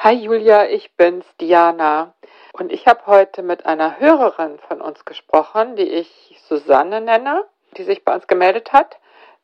[0.00, 2.14] Hi Julia, ich bin's, Diana.
[2.52, 7.44] Und ich habe heute mit einer Hörerin von uns gesprochen, die ich Susanne nenne,
[7.76, 8.96] die sich bei uns gemeldet hat.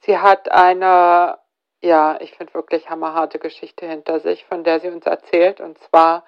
[0.02, 1.38] Sie hat eine,
[1.82, 5.60] ja, ich finde wirklich hammerharte Geschichte hinter sich, von der sie uns erzählt.
[5.60, 6.22] Und zwar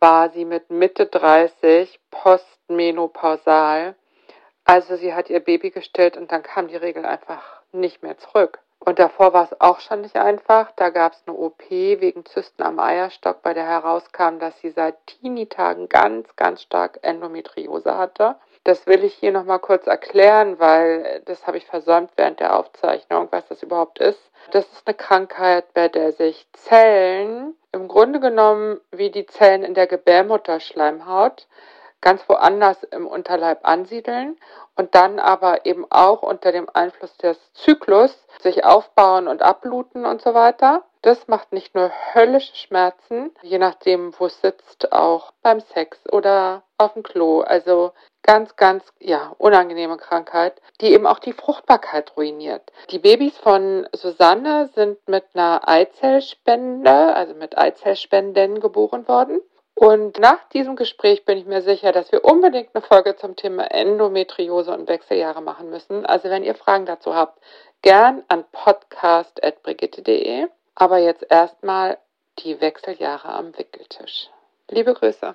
[0.00, 3.94] war sie mit Mitte 30 postmenopausal.
[4.64, 8.58] Also sie hat ihr Baby gestillt und dann kam die Regel einfach nicht mehr zurück.
[8.88, 10.70] Und davor war es auch schon nicht einfach.
[10.76, 14.94] Da gab es eine OP wegen Zysten am Eierstock, bei der herauskam, dass sie seit
[15.08, 18.36] Teenie-Tagen ganz, ganz stark Endometriose hatte.
[18.62, 23.26] Das will ich hier nochmal kurz erklären, weil das habe ich versäumt während der Aufzeichnung,
[23.32, 24.20] was das überhaupt ist.
[24.52, 29.74] Das ist eine Krankheit, bei der sich Zellen im Grunde genommen wie die Zellen in
[29.74, 31.48] der Gebärmutterschleimhaut
[32.06, 34.38] ganz woanders im Unterleib ansiedeln
[34.76, 40.22] und dann aber eben auch unter dem Einfluss des Zyklus sich aufbauen und abbluten und
[40.22, 40.84] so weiter.
[41.02, 46.62] Das macht nicht nur höllische Schmerzen, je nachdem, wo es sitzt, auch beim Sex oder
[46.78, 47.40] auf dem Klo.
[47.40, 47.90] Also
[48.22, 52.70] ganz, ganz, ja, unangenehme Krankheit, die eben auch die Fruchtbarkeit ruiniert.
[52.90, 59.40] Die Babys von Susanne sind mit einer Eizellspende, also mit Eizellspenden geboren worden.
[59.78, 63.70] Und nach diesem Gespräch bin ich mir sicher, dass wir unbedingt eine Folge zum Thema
[63.70, 66.06] Endometriose und Wechseljahre machen müssen.
[66.06, 67.38] Also wenn ihr Fragen dazu habt,
[67.82, 70.46] gern an podcast.brigitte.de.
[70.74, 71.98] Aber jetzt erstmal
[72.38, 74.30] die Wechseljahre am Wickeltisch.
[74.70, 75.34] Liebe Grüße.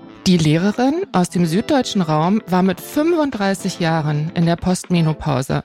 [0.27, 5.63] Die Lehrerin aus dem süddeutschen Raum war mit 35 Jahren in der Postmenopause.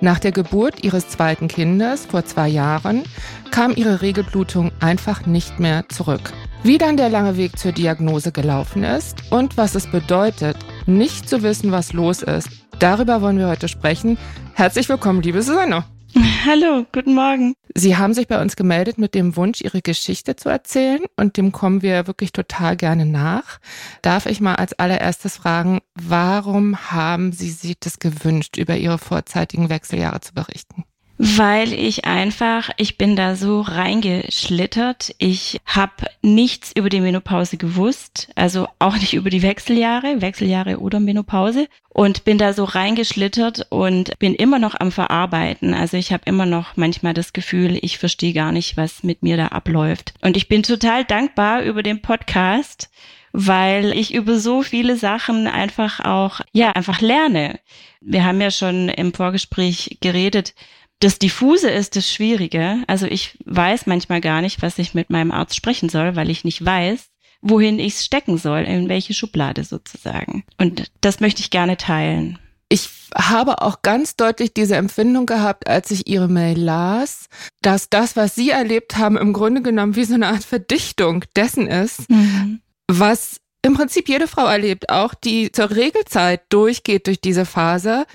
[0.00, 3.02] Nach der Geburt ihres zweiten Kindes vor zwei Jahren
[3.50, 6.32] kam ihre Regelblutung einfach nicht mehr zurück.
[6.62, 10.56] Wie dann der lange Weg zur Diagnose gelaufen ist und was es bedeutet,
[10.86, 14.18] nicht zu wissen, was los ist, darüber wollen wir heute sprechen.
[14.54, 15.84] Herzlich willkommen, liebe Susanne.
[16.18, 17.56] Hallo, guten Morgen.
[17.74, 21.52] Sie haben sich bei uns gemeldet mit dem Wunsch, Ihre Geschichte zu erzählen und dem
[21.52, 23.58] kommen wir wirklich total gerne nach.
[24.00, 29.68] Darf ich mal als allererstes fragen, warum haben Sie sich das gewünscht, über Ihre vorzeitigen
[29.68, 30.84] Wechseljahre zu berichten?
[31.18, 35.14] Weil ich einfach, ich bin da so reingeschlittert.
[35.16, 41.00] Ich habe nichts über die Menopause gewusst, also auch nicht über die Wechseljahre, Wechseljahre oder
[41.00, 45.72] Menopause und bin da so reingeschlittert und bin immer noch am Verarbeiten.
[45.72, 49.38] Also ich habe immer noch manchmal das Gefühl, ich verstehe gar nicht, was mit mir
[49.38, 50.12] da abläuft.
[50.20, 52.90] Und ich bin total dankbar über den Podcast,
[53.32, 57.58] weil ich über so viele Sachen einfach auch, ja, einfach lerne.
[58.02, 60.54] Wir haben ja schon im Vorgespräch geredet,
[61.00, 62.78] das Diffuse ist das Schwierige.
[62.86, 66.44] Also ich weiß manchmal gar nicht, was ich mit meinem Arzt sprechen soll, weil ich
[66.44, 67.08] nicht weiß,
[67.42, 70.44] wohin ich es stecken soll, in welche Schublade sozusagen.
[70.58, 72.38] Und das möchte ich gerne teilen.
[72.68, 77.28] Ich habe auch ganz deutlich diese Empfindung gehabt, als ich Ihre Mail las,
[77.62, 81.68] dass das, was Sie erlebt haben, im Grunde genommen wie so eine Art Verdichtung dessen
[81.68, 82.60] ist, mhm.
[82.88, 88.06] was im Prinzip jede Frau erlebt, auch die zur Regelzeit durchgeht durch diese Phase,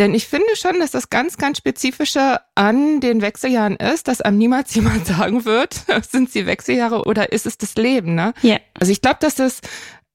[0.00, 4.38] denn ich finde schon, dass das ganz, ganz spezifische an den Wechseljahren ist, dass einem
[4.38, 8.32] niemals jemand sagen wird, sind sie Wechseljahre oder ist es das Leben, ne?
[8.40, 8.56] Ja.
[8.74, 9.60] Also ich glaube, dass es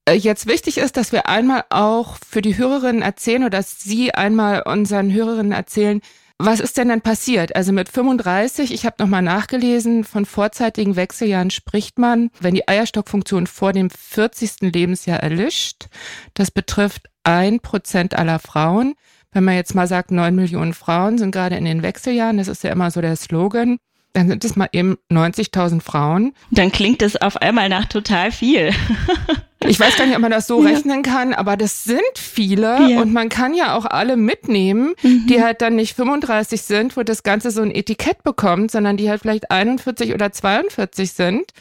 [0.09, 4.13] äh, jetzt wichtig ist, dass wir einmal auch für die Hörerinnen erzählen oder dass Sie
[4.13, 6.01] einmal unseren Hörerinnen erzählen,
[6.37, 7.55] was ist denn dann passiert?
[7.55, 13.47] Also mit 35, ich habe nochmal nachgelesen, von vorzeitigen Wechseljahren spricht man, wenn die Eierstockfunktion
[13.47, 14.73] vor dem 40.
[14.73, 15.85] Lebensjahr erlischt.
[16.33, 18.95] Das betrifft ein Prozent aller Frauen.
[19.35, 22.63] Wenn man jetzt mal sagt, neun Millionen Frauen sind gerade in den Wechseljahren, das ist
[22.63, 23.79] ja immer so der Slogan,
[24.13, 26.31] dann sind es mal eben 90.000 Frauen.
[26.51, 28.71] Dann klingt es auf einmal nach total viel.
[29.59, 30.69] ich weiß gar nicht, ob man das so ja.
[30.69, 33.01] rechnen kann, aber das sind viele ja.
[33.01, 35.27] und man kann ja auch alle mitnehmen, mhm.
[35.27, 39.09] die halt dann nicht 35 sind, wo das Ganze so ein Etikett bekommt, sondern die
[39.09, 41.51] halt vielleicht 41 oder 42 sind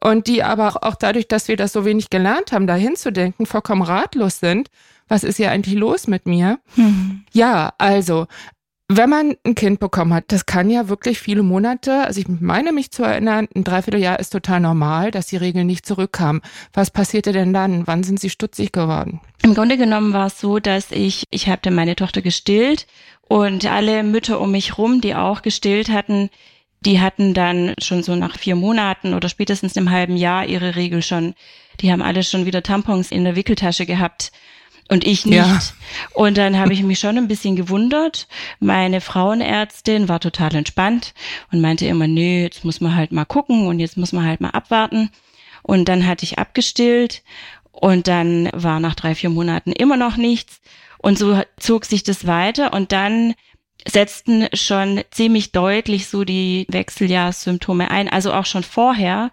[0.00, 3.44] und die aber auch dadurch, dass wir das so wenig gelernt haben, dahin zu denken,
[3.44, 4.68] vollkommen ratlos sind
[5.08, 6.58] was ist ja eigentlich los mit mir?
[6.76, 7.24] Mhm.
[7.32, 8.26] Ja, also,
[8.88, 12.70] wenn man ein Kind bekommen hat, das kann ja wirklich viele Monate, also ich meine
[12.70, 16.42] mich zu erinnern, ein Dreivierteljahr ist total normal, dass die Regeln nicht zurückkamen.
[16.74, 17.86] Was passierte denn dann?
[17.86, 19.20] Wann sind sie stutzig geworden?
[19.42, 22.86] Im Grunde genommen war es so, dass ich, ich habe dann meine Tochter gestillt
[23.22, 26.28] und alle Mütter um mich rum, die auch gestillt hatten,
[26.80, 31.00] die hatten dann schon so nach vier Monaten oder spätestens einem halben Jahr ihre Regel
[31.00, 31.34] schon.
[31.80, 34.30] Die haben alle schon wieder Tampons in der Wickeltasche gehabt
[34.88, 35.36] und ich nicht.
[35.36, 35.60] Ja.
[36.12, 38.28] Und dann habe ich mich schon ein bisschen gewundert.
[38.60, 41.14] Meine Frauenärztin war total entspannt
[41.50, 44.40] und meinte immer, nö, jetzt muss man halt mal gucken und jetzt muss man halt
[44.40, 45.10] mal abwarten.
[45.62, 47.22] Und dann hatte ich abgestillt
[47.72, 50.60] und dann war nach drei, vier Monaten immer noch nichts.
[50.98, 53.34] Und so zog sich das weiter und dann
[53.86, 59.30] setzten schon ziemlich deutlich so die Wechseljahrssymptome ein, also auch schon vorher.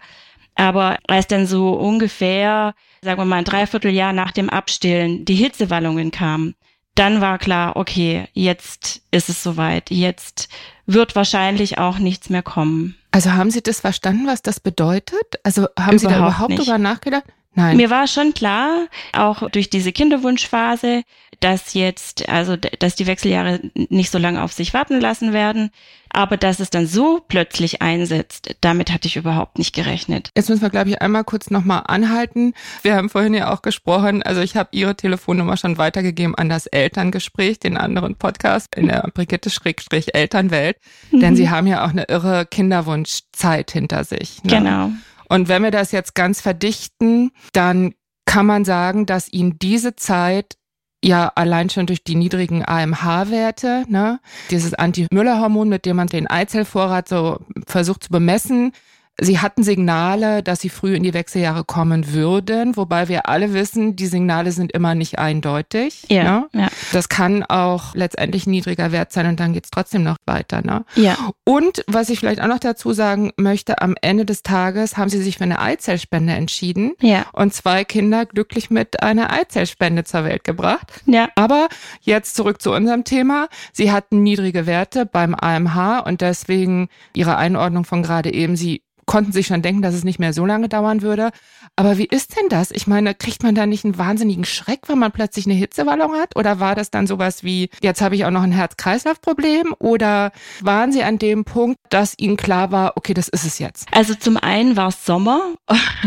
[0.54, 6.10] Aber als dann so ungefähr, sagen wir mal ein Dreivierteljahr nach dem Abstillen die Hitzewallungen
[6.10, 6.54] kamen,
[6.94, 9.90] dann war klar, okay, jetzt ist es soweit.
[9.90, 10.48] Jetzt
[10.86, 12.96] wird wahrscheinlich auch nichts mehr kommen.
[13.10, 15.38] Also haben Sie das verstanden, was das bedeutet?
[15.42, 16.60] Also haben überhaupt Sie da überhaupt nicht.
[16.60, 17.24] drüber nachgedacht?
[17.54, 17.76] Nein.
[17.76, 21.02] Mir war schon klar, auch durch diese Kinderwunschphase,
[21.40, 25.70] dass jetzt, also, dass die Wechseljahre nicht so lange auf sich warten lassen werden.
[26.14, 30.30] Aber dass es dann so plötzlich einsetzt, damit hatte ich überhaupt nicht gerechnet.
[30.36, 32.52] Jetzt müssen wir, glaube ich, einmal kurz nochmal anhalten.
[32.82, 36.66] Wir haben vorhin ja auch gesprochen, also ich habe Ihre Telefonnummer schon weitergegeben an das
[36.66, 40.76] Elterngespräch, den anderen Podcast in der Brigitte-Elternwelt.
[41.10, 41.20] Mhm.
[41.20, 44.44] Denn Sie haben ja auch eine irre Kinderwunschzeit hinter sich.
[44.44, 44.58] Ne?
[44.58, 44.90] Genau.
[45.32, 47.94] Und wenn wir das jetzt ganz verdichten, dann
[48.26, 50.58] kann man sagen, dass Ihnen diese Zeit
[51.02, 54.20] ja allein schon durch die niedrigen AMH-Werte, ne,
[54.50, 58.72] dieses Anti-Müller-Hormon, mit dem man den Eizellvorrat so versucht zu bemessen,
[59.20, 63.94] Sie hatten Signale, dass sie früh in die Wechseljahre kommen würden, wobei wir alle wissen,
[63.94, 66.06] die Signale sind immer nicht eindeutig.
[66.08, 66.48] Ja, ne?
[66.54, 66.68] ja.
[66.92, 70.62] Das kann auch letztendlich niedriger Wert sein und dann geht's trotzdem noch weiter.
[70.62, 70.84] Ne?
[70.96, 71.16] Ja.
[71.44, 75.22] Und was ich vielleicht auch noch dazu sagen möchte, am Ende des Tages haben sie
[75.22, 77.26] sich für eine Eizellspende entschieden ja.
[77.32, 80.90] und zwei Kinder glücklich mit einer Eizellspende zur Welt gebracht.
[81.04, 81.28] Ja.
[81.36, 81.68] Aber
[82.00, 83.48] jetzt zurück zu unserem Thema.
[83.72, 88.82] Sie hatten niedrige Werte beim AMH und deswegen ihre Einordnung von gerade eben, sie
[89.12, 91.32] konnten sich schon denken, dass es nicht mehr so lange dauern würde.
[91.76, 92.70] Aber wie ist denn das?
[92.70, 96.34] Ich meine, kriegt man da nicht einen wahnsinnigen Schreck, wenn man plötzlich eine Hitzewallung hat?
[96.34, 99.74] Oder war das dann sowas wie, jetzt habe ich auch noch ein Herz-Kreislauf-Problem?
[99.78, 100.32] Oder
[100.62, 103.86] waren Sie an dem Punkt, dass Ihnen klar war, okay, das ist es jetzt?
[103.92, 105.42] Also zum einen war es Sommer.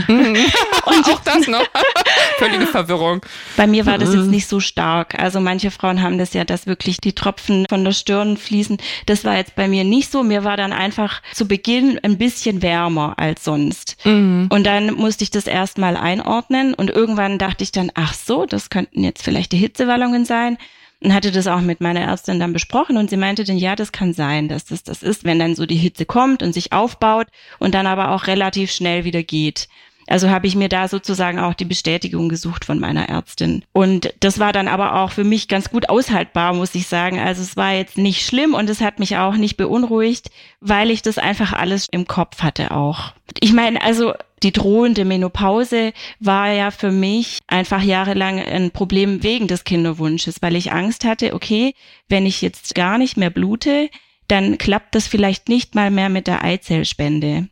[0.08, 0.38] Mhm.
[0.86, 1.64] Und auch das noch.
[2.40, 3.22] Völlige Verwirrung.
[3.56, 4.32] Bei mir war das jetzt mhm.
[4.32, 5.14] nicht so stark.
[5.20, 8.80] Also manche Frauen haben das ja, dass wirklich die Tropfen von der Stirn fließen.
[9.06, 10.24] Das war jetzt bei mir nicht so.
[10.24, 13.98] Mir war dann einfach zu Beginn ein bisschen wärmer als sonst.
[14.06, 14.48] Mhm.
[14.52, 18.70] Und dann musste ich das erstmal einordnen und irgendwann dachte ich dann, ach so, das
[18.70, 20.58] könnten jetzt vielleicht die Hitzewallungen sein
[21.02, 23.92] und hatte das auch mit meiner Ärztin dann besprochen und sie meinte dann, ja, das
[23.92, 27.28] kann sein, dass das das ist, wenn dann so die Hitze kommt und sich aufbaut
[27.60, 29.68] und dann aber auch relativ schnell wieder geht.
[30.08, 33.64] Also habe ich mir da sozusagen auch die Bestätigung gesucht von meiner Ärztin.
[33.74, 37.20] Und das war dann aber auch für mich ganz gut aushaltbar, muss ich sagen.
[37.20, 40.30] Also es war jetzt nicht schlimm und es hat mich auch nicht beunruhigt,
[40.60, 43.14] weil ich das einfach alles im Kopf hatte auch.
[43.40, 44.14] Ich meine, also
[44.44, 50.56] die drohende Menopause war ja für mich einfach jahrelang ein Problem wegen des Kinderwunsches, weil
[50.56, 51.74] ich Angst hatte, okay,
[52.10, 53.90] wenn ich jetzt gar nicht mehr blute,
[54.28, 57.48] dann klappt das vielleicht nicht mal mehr mit der Eizellspende.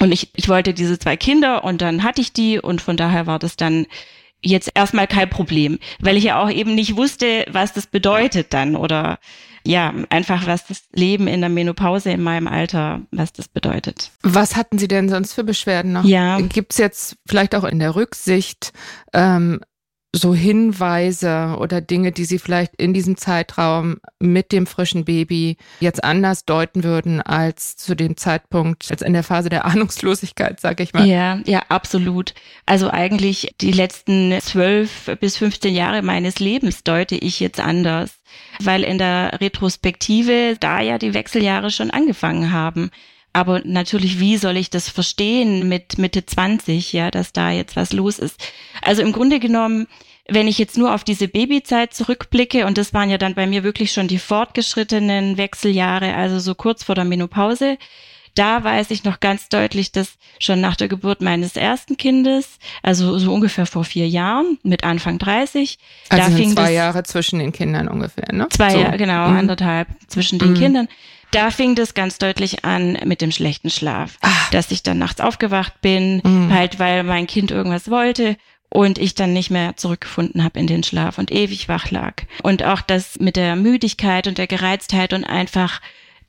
[0.00, 3.26] Und ich, ich wollte diese zwei Kinder und dann hatte ich die und von daher
[3.26, 3.86] war das dann
[4.40, 8.76] jetzt erstmal kein Problem, weil ich ja auch eben nicht wusste, was das bedeutet dann
[8.76, 9.18] oder
[9.64, 14.12] ja, einfach was das Leben in der Menopause in meinem Alter, was das bedeutet.
[14.22, 16.04] Was hatten Sie denn sonst für Beschwerden noch?
[16.04, 16.40] Ja.
[16.40, 18.72] Gibt es jetzt vielleicht auch in der Rücksicht
[19.12, 19.60] ähm,
[20.16, 26.02] so Hinweise oder Dinge, die Sie vielleicht in diesem Zeitraum mit dem frischen Baby jetzt
[26.02, 30.94] anders deuten würden als zu dem Zeitpunkt, als in der Phase der Ahnungslosigkeit, sag ich
[30.94, 31.06] mal?
[31.06, 32.34] Ja, ja, absolut.
[32.64, 38.18] Also eigentlich die letzten zwölf bis 15 Jahre meines Lebens deute ich jetzt anders,
[38.60, 42.90] weil in der Retrospektive da ja die Wechseljahre schon angefangen haben.
[43.34, 47.92] Aber natürlich, wie soll ich das verstehen mit Mitte 20, ja, dass da jetzt was
[47.92, 48.40] los ist?
[48.82, 49.86] Also im Grunde genommen,
[50.28, 53.64] wenn ich jetzt nur auf diese Babyzeit zurückblicke, und das waren ja dann bei mir
[53.64, 57.78] wirklich schon die fortgeschrittenen Wechseljahre, also so kurz vor der Menopause,
[58.34, 63.18] da weiß ich noch ganz deutlich, dass schon nach der Geburt meines ersten Kindes, also
[63.18, 65.78] so ungefähr vor vier Jahren, mit Anfang 30,
[66.10, 68.46] also da fing zwei das, Jahre zwischen den Kindern ungefähr, ne?
[68.50, 68.78] Zwei so.
[68.78, 69.38] Jahre, genau, mhm.
[69.38, 70.54] anderthalb zwischen den mhm.
[70.54, 70.88] Kindern.
[71.30, 74.50] Da fing das ganz deutlich an mit dem schlechten Schlaf, Ach.
[74.50, 76.52] dass ich dann nachts aufgewacht bin, mhm.
[76.52, 78.36] halt weil mein Kind irgendwas wollte
[78.70, 82.22] und ich dann nicht mehr zurückgefunden habe in den Schlaf und ewig wach lag.
[82.42, 85.80] Und auch das mit der Müdigkeit und der Gereiztheit und einfach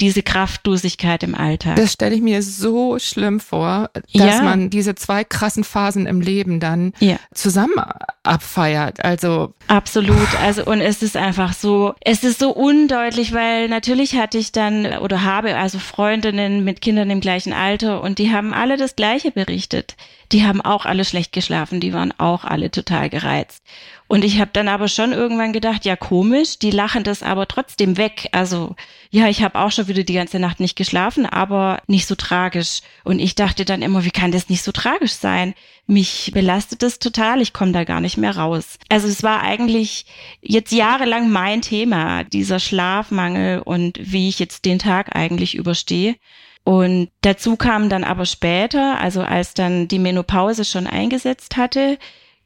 [0.01, 1.75] diese Kraftlosigkeit im Alltag.
[1.75, 4.41] Das stelle ich mir so schlimm vor, dass ja.
[4.41, 7.17] man diese zwei krassen Phasen im Leben dann ja.
[7.33, 7.75] zusammen
[8.23, 9.03] abfeiert.
[9.03, 10.27] Also absolut.
[10.41, 14.85] Also und es ist einfach so, es ist so undeutlich, weil natürlich hatte ich dann
[14.99, 19.31] oder habe also Freundinnen mit Kindern im gleichen Alter und die haben alle das Gleiche
[19.31, 19.95] berichtet.
[20.31, 23.63] Die haben auch alle schlecht geschlafen, die waren auch alle total gereizt.
[24.11, 27.95] Und ich habe dann aber schon irgendwann gedacht, ja komisch, die lachen das aber trotzdem
[27.95, 28.27] weg.
[28.31, 28.75] Also
[29.11, 32.81] ja, ich habe auch schon wieder die ganze Nacht nicht geschlafen, aber nicht so tragisch.
[33.03, 35.53] Und ich dachte dann immer, wie kann das nicht so tragisch sein?
[35.85, 38.79] Mich belastet das total, ich komme da gar nicht mehr raus.
[38.89, 40.07] Also es war eigentlich
[40.41, 46.15] jetzt jahrelang mein Thema, dieser Schlafmangel und wie ich jetzt den Tag eigentlich überstehe.
[46.63, 51.99] Und dazu kam dann aber später, also als dann die Menopause schon eingesetzt hatte,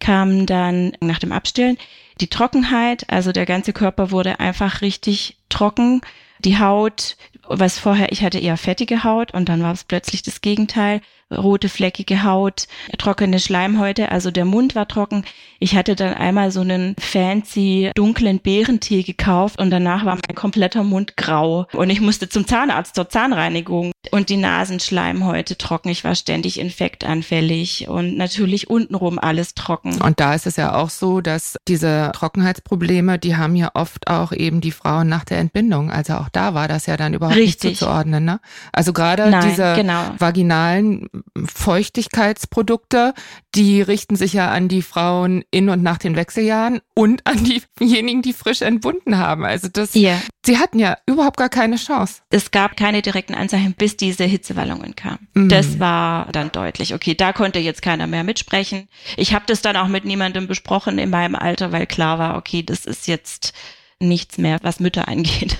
[0.03, 1.77] kam dann nach dem Abstillen
[2.19, 6.01] die Trockenheit, also der ganze Körper wurde einfach richtig trocken.
[6.39, 7.15] Die Haut,
[7.47, 11.01] was vorher, ich hatte eher fettige Haut und dann war es plötzlich das Gegenteil
[11.37, 15.23] rote fleckige Haut, trockene Schleimhäute, also der Mund war trocken.
[15.59, 20.83] Ich hatte dann einmal so einen fancy dunklen Beerentee gekauft und danach war mein kompletter
[20.83, 25.89] Mund grau und ich musste zum Zahnarzt zur Zahnreinigung und die Nasenschleimhäute trocken.
[25.89, 30.01] Ich war ständig infektanfällig und natürlich untenrum alles trocken.
[30.01, 34.31] Und da ist es ja auch so, dass diese Trockenheitsprobleme, die haben ja oft auch
[34.31, 35.91] eben die Frauen nach der Entbindung.
[35.91, 37.71] Also auch da war das ja dann überhaupt Richtig.
[37.71, 38.25] nicht zuzuordnen.
[38.25, 38.39] Ne?
[38.71, 40.03] Also gerade Nein, diese genau.
[40.17, 43.13] vaginalen Feuchtigkeitsprodukte,
[43.55, 47.43] die richten sich ja an die Frauen in und nach den Wechseljahren und an
[47.79, 49.43] diejenigen, die frisch entbunden haben.
[49.43, 50.21] Also das, yeah.
[50.45, 52.21] sie hatten ja überhaupt gar keine Chance.
[52.29, 55.27] Es gab keine direkten Anzeichen, bis diese Hitzewallungen kamen.
[55.33, 55.49] Mhm.
[55.49, 56.93] Das war dann deutlich.
[56.93, 58.87] Okay, da konnte jetzt keiner mehr mitsprechen.
[59.17, 62.61] Ich habe das dann auch mit niemandem besprochen in meinem Alter, weil klar war, okay,
[62.61, 63.53] das ist jetzt
[63.99, 65.57] nichts mehr, was Mütter angeht.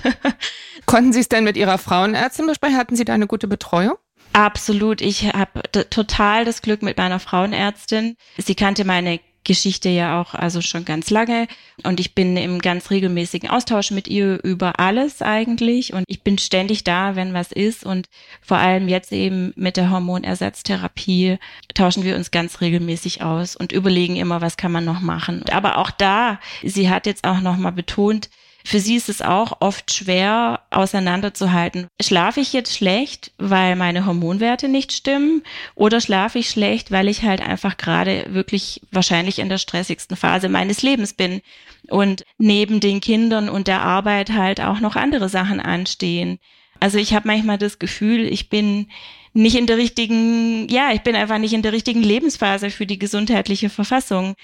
[0.86, 2.76] Konnten Sie es denn mit Ihrer Frauenärztin besprechen?
[2.76, 3.96] Hatten Sie da eine gute Betreuung?
[4.34, 5.00] Absolut.
[5.00, 8.16] Ich habe total das Glück mit meiner Frauenärztin.
[8.36, 11.46] Sie kannte meine Geschichte ja auch also schon ganz lange
[11.84, 16.38] und ich bin im ganz regelmäßigen Austausch mit ihr über alles eigentlich und ich bin
[16.38, 18.06] ständig da, wenn was ist und
[18.40, 21.36] vor allem jetzt eben mit der Hormonersatztherapie
[21.74, 25.44] tauschen wir uns ganz regelmäßig aus und überlegen immer, was kann man noch machen.
[25.52, 28.30] Aber auch da, sie hat jetzt auch noch mal betont,
[28.66, 31.86] für sie ist es auch oft schwer auseinanderzuhalten.
[32.00, 35.42] Schlafe ich jetzt schlecht, weil meine Hormonwerte nicht stimmen
[35.74, 40.48] oder schlafe ich schlecht, weil ich halt einfach gerade wirklich wahrscheinlich in der stressigsten Phase
[40.48, 41.42] meines Lebens bin
[41.90, 46.38] und neben den Kindern und der Arbeit halt auch noch andere Sachen anstehen.
[46.80, 48.88] Also ich habe manchmal das Gefühl, ich bin
[49.34, 52.98] nicht in der richtigen, ja, ich bin einfach nicht in der richtigen Lebensphase für die
[52.98, 54.34] gesundheitliche Verfassung.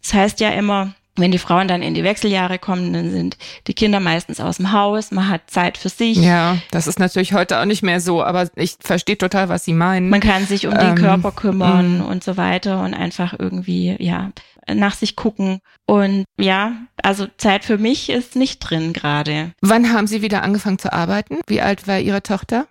[0.00, 3.74] Das heißt ja immer, wenn die Frauen dann in die Wechseljahre kommen, dann sind die
[3.74, 6.18] Kinder meistens aus dem Haus, man hat Zeit für sich.
[6.18, 9.74] Ja, das ist natürlich heute auch nicht mehr so, aber ich verstehe total, was Sie
[9.74, 10.10] meinen.
[10.10, 12.04] Man kann sich um den ähm, Körper kümmern mh.
[12.04, 14.30] und so weiter und einfach irgendwie, ja,
[14.72, 15.60] nach sich gucken.
[15.86, 19.52] Und ja, also Zeit für mich ist nicht drin gerade.
[19.60, 21.38] Wann haben Sie wieder angefangen zu arbeiten?
[21.46, 22.66] Wie alt war Ihre Tochter?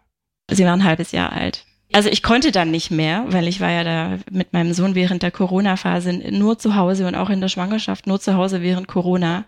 [0.52, 1.66] Sie war ein halbes Jahr alt.
[1.94, 5.22] Also ich konnte dann nicht mehr, weil ich war ja da mit meinem Sohn während
[5.22, 9.46] der Corona-Phase nur zu Hause und auch in der Schwangerschaft nur zu Hause während Corona.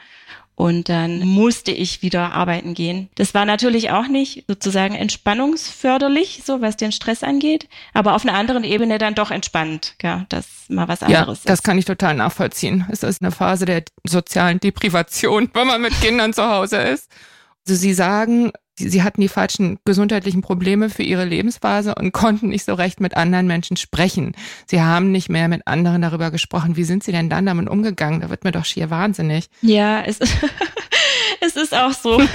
[0.56, 3.10] Und dann musste ich wieder arbeiten gehen.
[3.16, 8.38] Das war natürlich auch nicht sozusagen entspannungsförderlich, so was den Stress angeht, aber auf einer
[8.38, 12.16] anderen Ebene dann doch entspannt, ja, das mal was anderes ja, das kann ich total
[12.16, 12.86] nachvollziehen.
[12.90, 17.12] Es ist eine Phase der sozialen Deprivation, wenn man mit Kindern zu Hause ist.
[17.68, 22.66] Also Sie sagen, Sie hatten die falschen gesundheitlichen Probleme für ihre Lebensphase und konnten nicht
[22.66, 24.36] so recht mit anderen Menschen sprechen.
[24.66, 26.76] Sie haben nicht mehr mit anderen darüber gesprochen.
[26.76, 28.20] Wie sind Sie denn dann damit umgegangen?
[28.20, 29.46] Da wird mir doch schier wahnsinnig.
[29.62, 30.20] Ja, es,
[31.42, 32.22] es ist auch so.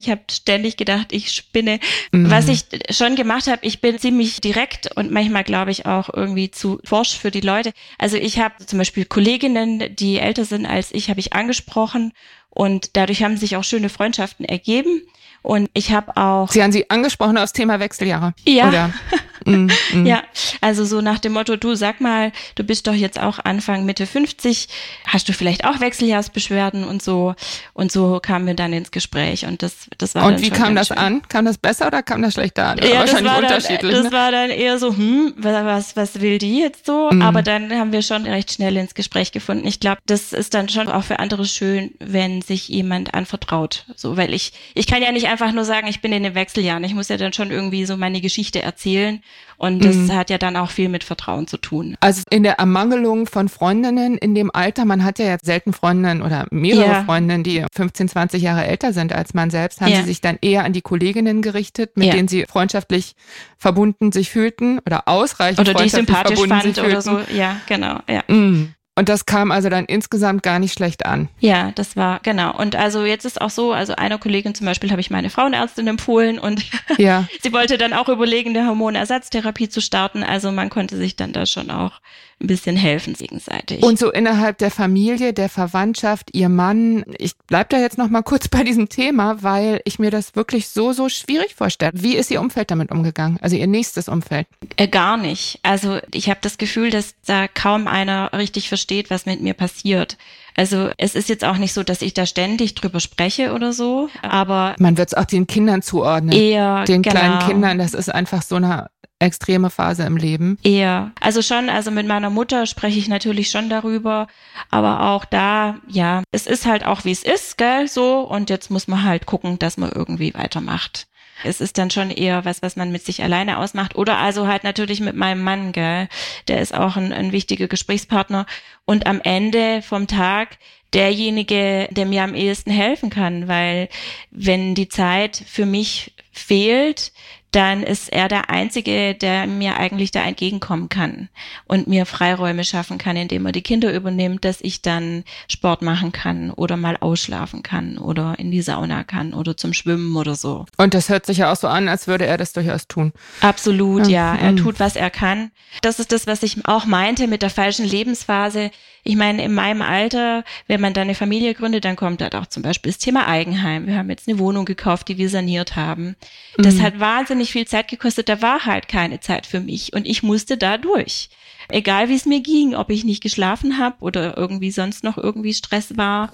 [0.00, 1.80] Ich habe ständig gedacht, ich spinne.
[2.12, 2.30] Mhm.
[2.30, 6.52] Was ich schon gemacht habe, ich bin ziemlich direkt und manchmal glaube ich auch irgendwie
[6.52, 7.72] zu forsch für die Leute.
[7.98, 12.12] Also ich habe zum Beispiel Kolleginnen, die älter sind als ich, habe ich angesprochen
[12.58, 15.02] und dadurch haben sich auch schöne Freundschaften ergeben.
[15.42, 16.50] Und ich habe auch.
[16.50, 18.34] Sie haben Sie angesprochen aufs Thema Wechseljahre.
[18.44, 18.68] Ja.
[18.68, 18.92] Oder?
[19.44, 20.06] Mm, mm.
[20.06, 20.22] Ja,
[20.60, 24.06] also so nach dem Motto, du sag mal, du bist doch jetzt auch Anfang Mitte
[24.06, 24.68] 50,
[25.06, 27.34] hast du vielleicht auch Wechseljahrsbeschwerden und so.
[27.72, 30.88] Und so kamen wir dann ins Gespräch und das, das war Und wie kam das
[30.88, 30.98] schön.
[30.98, 31.22] an?
[31.28, 32.78] Kam das besser oder kam das schlechter an?
[32.78, 34.08] Ja, das war, dann, das ne?
[34.12, 37.10] war dann eher so, hm, was, was will die jetzt so?
[37.10, 37.22] Mm.
[37.22, 39.66] Aber dann haben wir schon recht schnell ins Gespräch gefunden.
[39.66, 43.84] Ich glaube, das ist dann schon auch für andere schön, wenn sich jemand anvertraut.
[43.96, 46.84] So, weil ich, ich kann ja nicht einfach nur sagen, ich bin in den Wechseljahren.
[46.84, 49.22] Ich muss ja dann schon irgendwie so meine Geschichte erzählen.
[49.58, 50.12] Und das mhm.
[50.14, 51.96] hat ja dann auch viel mit Vertrauen zu tun.
[51.98, 56.22] Also in der Ermangelung von Freundinnen in dem Alter, man hat ja jetzt selten Freundinnen
[56.22, 57.04] oder mehrere ja.
[57.04, 59.98] Freundinnen, die 15, 20 Jahre älter sind als man selbst, haben ja.
[59.98, 62.14] sie sich dann eher an die Kolleginnen gerichtet, mit ja.
[62.14, 63.16] denen sie freundschaftlich
[63.56, 67.20] verbunden sich fühlten oder ausreichend oder freundschaftlich die sympathisch fand oder so.
[67.34, 67.98] Ja, genau.
[68.08, 68.22] Ja.
[68.28, 68.74] Mhm.
[68.98, 71.28] Und das kam also dann insgesamt gar nicht schlecht an.
[71.38, 72.58] Ja, das war, genau.
[72.58, 75.86] Und also jetzt ist auch so, also einer Kollegin zum Beispiel habe ich meine Frauenärztin
[75.86, 76.64] empfohlen und
[76.98, 77.28] ja.
[77.40, 80.24] sie wollte dann auch überlegen, eine Hormonersatztherapie zu starten.
[80.24, 82.00] Also man konnte sich dann da schon auch
[82.40, 83.82] ein bisschen helfen gegenseitig.
[83.82, 88.22] Und so innerhalb der Familie, der Verwandtschaft, ihr Mann, ich bleib da jetzt noch mal
[88.22, 91.92] kurz bei diesem Thema, weil ich mir das wirklich so, so schwierig vorstelle.
[91.94, 93.38] Wie ist Ihr Umfeld damit umgegangen?
[93.40, 94.46] Also Ihr nächstes Umfeld?
[94.76, 95.58] Äh, gar nicht.
[95.62, 100.16] Also ich habe das Gefühl, dass da kaum einer richtig versteht, was mit mir passiert.
[100.58, 104.08] Also es ist jetzt auch nicht so, dass ich da ständig drüber spreche oder so,
[104.22, 106.32] aber man wird es auch den Kindern zuordnen.
[106.32, 107.14] Eher den genau.
[107.14, 107.78] kleinen Kindern.
[107.78, 110.58] Das ist einfach so eine extreme Phase im Leben.
[110.64, 111.12] Eher.
[111.20, 114.26] Also schon, also mit meiner Mutter spreche ich natürlich schon darüber,
[114.68, 118.68] aber auch da, ja, es ist halt auch wie es ist, gell, so und jetzt
[118.68, 121.06] muss man halt gucken, dass man irgendwie weitermacht.
[121.44, 124.64] Es ist dann schon eher was, was man mit sich alleine ausmacht oder also halt
[124.64, 126.08] natürlich mit meinem Mann, gell.
[126.48, 128.46] Der ist auch ein, ein wichtiger Gesprächspartner
[128.84, 130.58] und am Ende vom Tag
[130.92, 133.88] derjenige, der mir am ehesten helfen kann, weil
[134.30, 137.12] wenn die Zeit für mich fehlt,
[137.50, 141.28] dann ist er der Einzige, der mir eigentlich da entgegenkommen kann
[141.66, 146.12] und mir Freiräume schaffen kann, indem er die Kinder übernimmt, dass ich dann Sport machen
[146.12, 150.66] kann oder mal ausschlafen kann oder in die Sauna kann oder zum Schwimmen oder so.
[150.76, 153.12] Und das hört sich ja auch so an, als würde er das durchaus tun.
[153.40, 154.34] Absolut, ja.
[154.34, 154.40] ja.
[154.40, 155.50] Er tut, was er kann.
[155.80, 158.70] Das ist das, was ich auch meinte mit der falschen Lebensphase.
[159.04, 162.46] Ich meine, in meinem Alter, wenn man dann eine Familie gründet, dann kommt halt auch
[162.46, 163.86] zum Beispiel das Thema Eigenheim.
[163.86, 166.14] Wir haben jetzt eine Wohnung gekauft, die wir saniert haben.
[166.58, 166.82] Das mhm.
[166.82, 167.00] hat
[167.38, 168.28] wahnsinnig viel Zeit gekostet.
[168.28, 171.30] Da war halt keine Zeit für mich und ich musste da durch.
[171.68, 175.54] Egal wie es mir ging, ob ich nicht geschlafen habe oder irgendwie sonst noch irgendwie
[175.54, 176.32] Stress war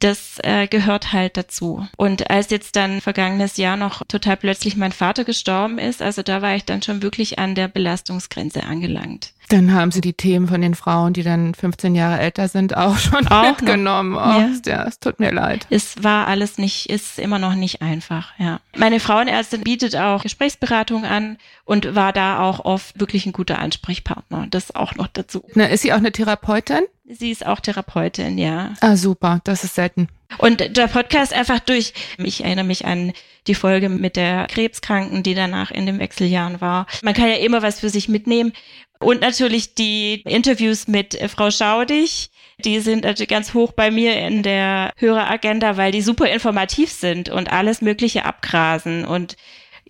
[0.00, 1.84] das äh, gehört halt dazu.
[1.96, 6.40] Und als jetzt dann vergangenes Jahr noch total plötzlich mein Vater gestorben ist, also da
[6.40, 9.32] war ich dann schon wirklich an der Belastungsgrenze angelangt.
[9.48, 12.98] Dann haben Sie die Themen von den Frauen, die dann 15 Jahre älter sind, auch
[12.98, 14.14] schon auch mitgenommen.
[14.14, 14.50] Oh, ja.
[14.66, 15.66] ja, es tut mir leid.
[15.70, 18.60] Es war alles nicht, ist immer noch nicht einfach, ja.
[18.76, 24.46] Meine Frauenärztin bietet auch Gesprächsberatung an und war da auch oft wirklich ein guter Ansprechpartner.
[24.50, 25.44] Das auch noch dazu.
[25.54, 26.82] Na, ist sie auch eine Therapeutin?
[27.10, 28.74] Sie ist auch Therapeutin, ja.
[28.80, 29.40] Ah, super.
[29.44, 30.08] Das ist selten.
[30.36, 31.94] Und der Podcast einfach durch.
[32.18, 33.14] Ich erinnere mich an
[33.46, 36.86] die Folge mit der Krebskranken, die danach in den Wechseljahren war.
[37.02, 38.52] Man kann ja immer was für sich mitnehmen.
[38.98, 42.30] Und natürlich die Interviews mit äh, Frau Schaudig,
[42.64, 47.28] die sind natürlich ganz hoch bei mir in der Höreragenda, weil die super informativ sind
[47.28, 49.36] und alles Mögliche abgrasen und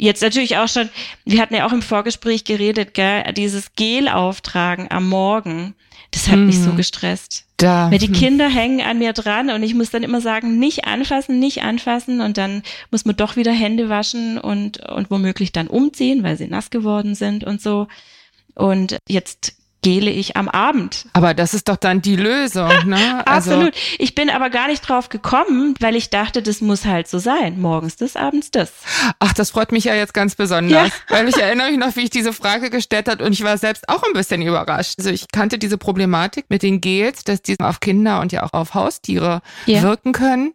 [0.01, 0.89] Jetzt natürlich auch schon,
[1.25, 5.75] wir hatten ja auch im Vorgespräch geredet, gell, dieses Gel auftragen am Morgen,
[6.13, 6.47] das hat hm.
[6.47, 6.77] mich so mhm.
[6.77, 7.47] gestresst.
[7.57, 7.91] Da.
[7.91, 8.15] Weil die hm.
[8.15, 12.21] Kinder hängen an mir dran und ich muss dann immer sagen, nicht anfassen, nicht anfassen
[12.21, 16.47] und dann muss man doch wieder Hände waschen und, und womöglich dann umziehen, weil sie
[16.47, 17.89] nass geworden sind und so.
[18.59, 21.07] Und jetzt gele ich am Abend.
[21.13, 23.27] Aber das ist doch dann die Lösung, ne?
[23.27, 23.75] Also Absolut.
[23.99, 27.61] Ich bin aber gar nicht drauf gekommen, weil ich dachte, das muss halt so sein.
[27.61, 28.73] Morgens das, abends das.
[29.21, 30.93] Ach, das freut mich ja jetzt ganz besonders, ja.
[31.09, 33.89] weil ich erinnere mich noch, wie ich diese Frage gestellt hat und ich war selbst
[33.89, 34.95] auch ein bisschen überrascht.
[34.99, 38.53] Also ich kannte diese Problematik mit den Gels, dass die auf Kinder und ja auch
[38.53, 39.83] auf Haustiere ja.
[39.83, 40.55] wirken können.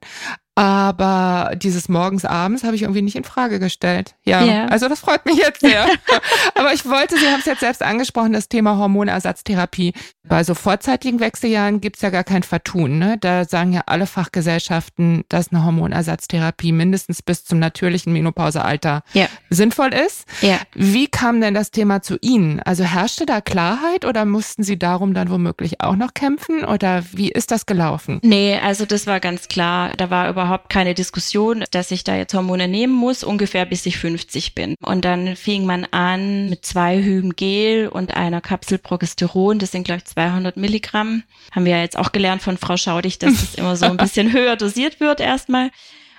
[0.55, 4.13] Aber dieses morgens abends habe ich irgendwie nicht in Frage gestellt.
[4.23, 4.65] Ja, yeah.
[4.67, 5.87] also das freut mich jetzt sehr.
[6.55, 9.93] Aber ich wollte, Sie haben es jetzt selbst angesprochen, das Thema Hormonersatztherapie.
[10.25, 12.99] Bei so vorzeitigen Wechseljahren gibt's ja gar kein Vertun.
[12.99, 13.17] Ne?
[13.19, 19.29] Da sagen ja alle Fachgesellschaften, dass eine Hormonersatztherapie mindestens bis zum natürlichen Menopausealter yeah.
[19.49, 20.25] sinnvoll ist.
[20.43, 20.59] Yeah.
[20.75, 22.59] Wie kam denn das Thema zu Ihnen?
[22.59, 26.63] Also herrschte da Klarheit oder mussten Sie darum dann womöglich auch noch kämpfen?
[26.63, 28.19] Oder wie ist das gelaufen?
[28.21, 29.91] Nee, also das war ganz klar.
[29.97, 33.97] Da war überhaupt keine Diskussion, dass ich da jetzt Hormone nehmen muss, ungefähr bis ich
[33.97, 34.75] 50 bin.
[34.81, 39.59] Und dann fing man an mit zwei Hüben Gel und einer Kapsel Progesteron.
[39.59, 41.23] Das sind, glaube ich, 200 Milligramm.
[41.51, 44.33] Haben wir ja jetzt auch gelernt von Frau Schaudig, dass das immer so ein bisschen
[44.33, 45.71] höher dosiert wird erstmal.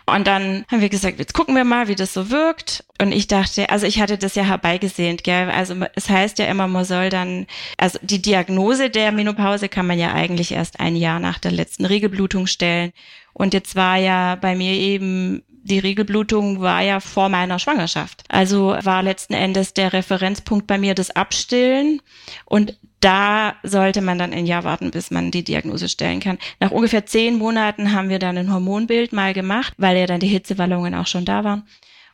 [0.07, 2.85] Und dann haben wir gesagt, jetzt gucken wir mal, wie das so wirkt.
[3.01, 5.51] Und ich dachte, also ich hatte das ja herbeigesehnt, gell?
[5.51, 7.47] Also es heißt ja immer, man soll dann,
[7.79, 11.87] also die Diagnose der Menopause kann man ja eigentlich erst ein Jahr nach der letzten
[11.87, 12.93] Regelblutung stellen.
[13.33, 18.23] Und jetzt war ja bei mir eben die Regelblutung war ja vor meiner Schwangerschaft.
[18.29, 22.03] Also war letzten Endes der Referenzpunkt bei mir das Abstillen.
[22.45, 26.39] Und da sollte man dann ein Jahr warten, bis man die Diagnose stellen kann.
[26.61, 30.27] Nach ungefähr zehn Monaten haben wir dann ein Hormonbild mal gemacht, weil ja dann die
[30.27, 31.65] Hitzewallungen auch schon da waren.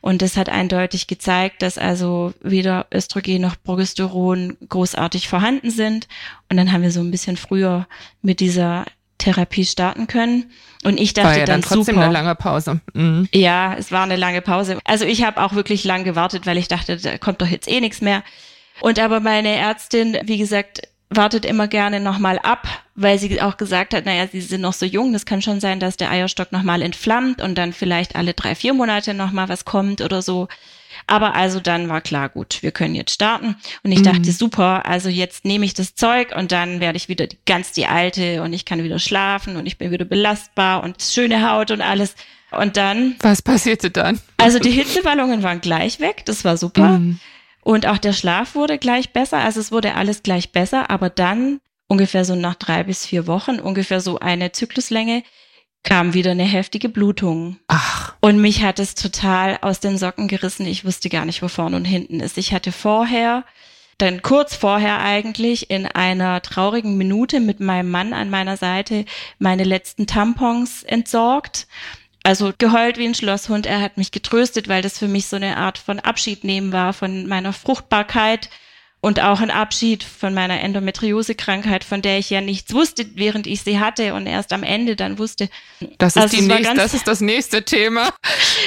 [0.01, 6.07] Und das hat eindeutig gezeigt, dass also weder Östrogen noch Progesteron großartig vorhanden sind.
[6.49, 7.87] Und dann haben wir so ein bisschen früher
[8.23, 8.85] mit dieser
[9.19, 10.51] Therapie starten können.
[10.83, 12.05] Und ich dachte war ja dann, dann trotzdem super.
[12.05, 12.81] eine lange Pause.
[12.93, 13.29] Mhm.
[13.33, 14.79] Ja, es war eine lange Pause.
[14.83, 17.79] Also ich habe auch wirklich lang gewartet, weil ich dachte, da kommt doch jetzt eh
[17.79, 18.23] nichts mehr.
[18.81, 23.93] Und aber meine Ärztin, wie gesagt, wartet immer gerne nochmal ab, weil sie auch gesagt
[23.93, 26.81] hat, naja, sie sind noch so jung, das kann schon sein, dass der Eierstock nochmal
[26.81, 30.47] entflammt und dann vielleicht alle drei, vier Monate nochmal was kommt oder so.
[31.07, 33.55] Aber also dann war klar, gut, wir können jetzt starten.
[33.83, 34.03] Und ich mhm.
[34.03, 37.87] dachte, super, also jetzt nehme ich das Zeug und dann werde ich wieder ganz die
[37.87, 41.81] alte und ich kann wieder schlafen und ich bin wieder belastbar und schöne Haut und
[41.81, 42.15] alles.
[42.51, 43.15] Und dann.
[43.21, 44.19] Was passierte dann?
[44.37, 46.99] Also die Hitzewallungen waren gleich weg, das war super.
[46.99, 47.19] Mhm.
[47.63, 49.37] Und auch der Schlaf wurde gleich besser.
[49.37, 53.59] Also es wurde alles gleich besser, aber dann ungefähr so nach drei bis vier Wochen,
[53.59, 55.23] ungefähr so eine Zykluslänge,
[55.83, 57.57] kam wieder eine heftige Blutung.
[57.67, 58.15] Ach.
[58.21, 60.65] Und mich hat es total aus den Socken gerissen.
[60.65, 62.37] Ich wusste gar nicht, wo vorne und hinten ist.
[62.37, 63.45] Ich hatte vorher,
[63.97, 69.05] dann kurz vorher eigentlich, in einer traurigen Minute mit meinem Mann an meiner Seite
[69.37, 71.67] meine letzten Tampons entsorgt.
[72.23, 73.65] Also geheult wie ein Schlosshund.
[73.65, 76.93] Er hat mich getröstet, weil das für mich so eine Art von Abschied nehmen war
[76.93, 78.49] von meiner Fruchtbarkeit
[79.01, 83.63] und auch ein Abschied von meiner Endometriose-Krankheit, von der ich ja nichts wusste, während ich
[83.63, 85.49] sie hatte und erst am Ende dann wusste.
[85.97, 88.13] Das ist, also die nächste, das, ist das nächste Thema.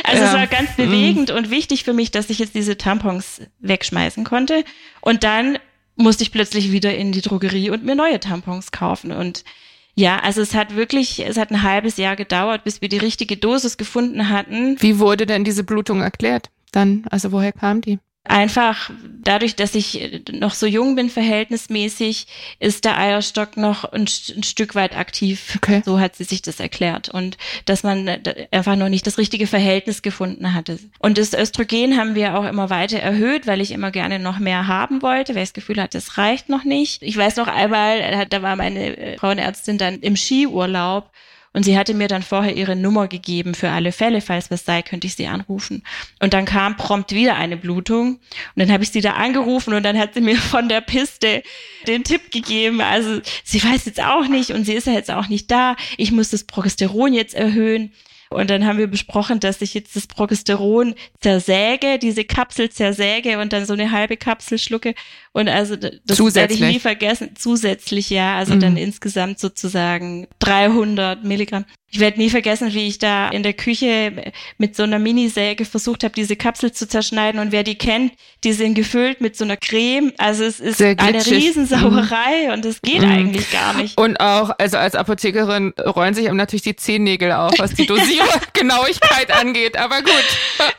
[0.07, 0.29] Also ja.
[0.29, 1.37] es war ganz bewegend mhm.
[1.37, 4.65] und wichtig für mich, dass ich jetzt diese Tampons wegschmeißen konnte.
[5.01, 5.59] Und dann
[5.97, 9.13] musste ich plötzlich wieder in die Drogerie und mir neue Tampons kaufen.
[9.13, 9.45] Und
[9.95, 13.37] ja, also es hat wirklich, es hat ein halbes Jahr gedauert, bis wir die richtige
[13.37, 14.77] Dosis gefunden hatten.
[14.81, 16.51] Wie wurde denn diese Blutung erklärt?
[16.73, 17.99] Dann, also woher kam die?
[18.27, 18.91] Einfach
[19.23, 22.27] dadurch, dass ich noch so jung bin, verhältnismäßig,
[22.59, 25.59] ist der Eierstock noch ein, ein Stück weit aktiv.
[25.59, 25.83] Okay.
[25.85, 27.11] So hat sie sich das erklärt.
[27.11, 28.09] Und dass man
[28.51, 30.79] einfach noch nicht das richtige Verhältnis gefunden hatte.
[31.01, 34.67] Und das Östrogen haben wir auch immer weiter erhöht, weil ich immer gerne noch mehr
[34.69, 37.03] haben wollte, weil ich das Gefühl hatte, es reicht noch nicht.
[37.03, 41.11] Ich weiß noch einmal, da war meine Frauenärztin dann im Skiurlaub
[41.55, 44.83] und sie hatte mir dann vorher ihre Nummer gegeben für alle Fälle, falls was sei,
[44.83, 45.85] könnte ich sie anrufen.
[46.21, 48.17] Und dann kam prompt wieder eine Blutung.
[48.17, 48.21] Und
[48.57, 51.45] dann habe ich sie da angerufen und dann hat sie mir von der Piste
[51.87, 52.81] den Tipp gegeben.
[52.81, 55.77] Also sie weiß jetzt auch nicht und sie ist ja jetzt auch nicht da.
[55.97, 57.93] Ich muss das Progesteron jetzt erhöhen.
[58.31, 63.53] Und dann haben wir besprochen, dass ich jetzt das Progesteron zersäge, diese Kapsel zersäge und
[63.53, 64.95] dann so eine halbe Kapsel schlucke.
[65.33, 67.31] Und also das werde ich nie vergessen.
[67.37, 68.37] Zusätzlich, ja.
[68.37, 68.61] Also mhm.
[68.61, 71.65] dann insgesamt sozusagen 300 Milligramm.
[71.95, 76.03] Ich werde nie vergessen, wie ich da in der Küche mit so einer Minisäge versucht
[76.03, 77.41] habe, diese Kapsel zu zerschneiden.
[77.41, 80.13] Und wer die kennt, die sind gefüllt mit so einer Creme.
[80.19, 82.53] Also es ist eine Riesensauerei mhm.
[82.53, 83.13] und es geht mhm.
[83.13, 83.97] eigentlich gar nicht.
[83.97, 89.31] Und auch, also als Apothekerin rollen sich einem natürlich die Zehennägel auf, was die Dosiergenauigkeit
[89.41, 89.79] angeht.
[89.79, 90.25] Aber gut.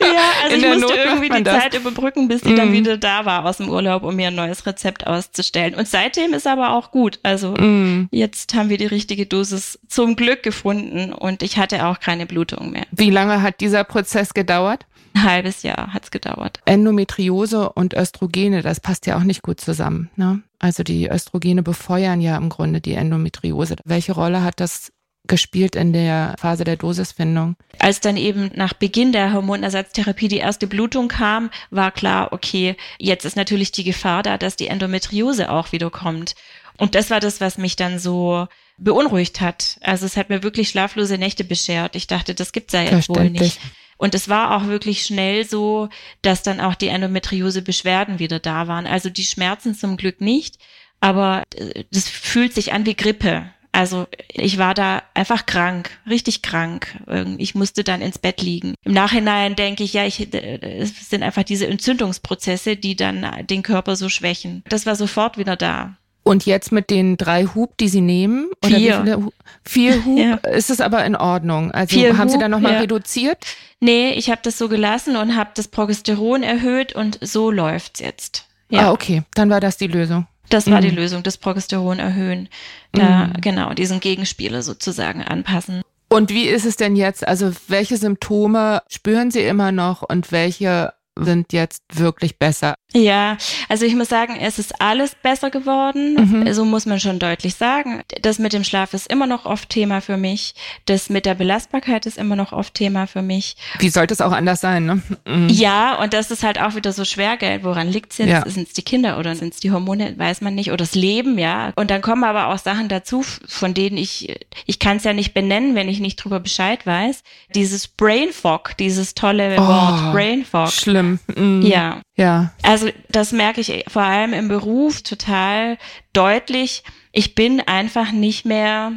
[0.01, 0.08] Ja,
[0.43, 1.63] also in ich musste Not irgendwie die das.
[1.63, 2.58] Zeit überbrücken, bis die mhm.
[2.58, 5.75] dann wieder da war aus dem Urlaub, um mir ein neues Rezept auszustellen.
[5.75, 7.19] Und seitdem ist aber auch gut.
[7.23, 8.10] Also mhm.
[8.12, 12.72] jetzt haben wir die richtige Dosis zum Glück gefunden und ich hatte auch keine Blutung
[12.72, 12.86] mehr.
[12.91, 14.86] Wie lange hat dieser Prozess gedauert?
[15.13, 16.60] Ein halbes Jahr hat es gedauert.
[16.65, 20.10] Endometriose und Östrogene, das passt ja auch nicht gut zusammen.
[20.18, 20.41] Ne?
[20.60, 23.78] Also die Östrogene befeuern ja im Grunde die Endometriose.
[23.86, 24.91] Welche Rolle hat das
[25.28, 27.56] gespielt in der Phase der Dosisfindung?
[27.80, 33.26] Als dann eben nach Beginn der Hormonersatztherapie die erste Blutung kam, war klar, okay, jetzt
[33.26, 36.36] ist natürlich die Gefahr da, dass die Endometriose auch wieder kommt.
[36.78, 39.78] Und das war das, was mich dann so beunruhigt hat.
[39.82, 41.96] Also es hat mir wirklich schlaflose Nächte beschert.
[41.96, 43.60] Ich dachte, das gibt's ja jetzt wohl nicht.
[43.98, 45.88] Und es war auch wirklich schnell so,
[46.22, 48.88] dass dann auch die Endometriose-Beschwerden wieder da waren.
[48.88, 50.60] Also die Schmerzen zum Glück nicht,
[51.00, 53.50] aber äh, das fühlt sich an wie Grippe.
[53.72, 56.98] Also ich war da einfach krank, richtig krank.
[57.38, 58.76] Ich musste dann ins Bett liegen.
[58.86, 63.98] Im Nachhinein denke ich, ja, ich, es sind einfach diese Entzündungsprozesse, die dann den Körper
[63.98, 64.64] so schwächen.
[64.70, 65.98] Das war sofort wieder da.
[66.28, 69.20] Und jetzt mit den drei Hub, die Sie nehmen, vier, oder
[69.64, 70.36] vier Hub, ja.
[70.36, 71.72] ist es aber in Ordnung.
[71.72, 72.80] Also vier haben Sie dann nochmal ja.
[72.80, 73.38] reduziert?
[73.80, 78.48] Nee, ich habe das so gelassen und habe das Progesteron erhöht und so läuft's jetzt.
[78.70, 78.88] Ja.
[78.88, 79.22] Ah, okay.
[79.36, 80.26] Dann war das die Lösung.
[80.50, 80.86] Das war mhm.
[80.86, 82.50] die Lösung, das Progesteron erhöhen.
[82.92, 83.42] Da, mhm.
[83.42, 85.82] genau, diesen Gegenspieler sozusagen anpassen.
[86.10, 87.28] Und wie ist es denn jetzt?
[87.28, 92.76] Also welche Symptome spüren Sie immer noch und welche sind jetzt wirklich besser.
[92.96, 93.38] Ja,
[93.70, 96.16] also ich muss sagen, es ist alles besser geworden.
[96.16, 96.54] Mhm.
[96.54, 98.02] So muss man schon deutlich sagen.
[98.22, 100.56] Das mit dem Schlaf ist immer noch oft Thema für mich.
[100.86, 103.56] Das mit der Belastbarkeit ist immer noch oft Thema für mich.
[103.80, 105.02] Wie sollte es auch anders sein, ne?
[105.26, 105.50] Mhm.
[105.50, 107.64] Ja, und das ist halt auch wieder so Schwergeld.
[107.64, 108.30] Woran liegt es jetzt?
[108.30, 108.50] Ja.
[108.50, 110.18] Sind es die Kinder oder sind es die Hormone?
[110.18, 110.70] Weiß man nicht.
[110.70, 111.74] Oder das Leben, ja.
[111.76, 115.34] Und dann kommen aber auch Sachen dazu, von denen ich, ich kann es ja nicht
[115.34, 117.24] benennen, wenn ich nicht drüber Bescheid weiß.
[117.54, 120.72] Dieses Brain Fog, dieses tolle oh, Wort Brain Fog.
[120.72, 121.20] Schlimm schlimm.
[121.36, 121.62] Mhm.
[121.66, 122.02] Ja.
[122.15, 122.54] Ja.
[122.62, 125.78] Also das merke ich vor allem im Beruf total
[126.13, 126.84] deutlich.
[127.12, 128.93] Ich bin einfach nicht mehr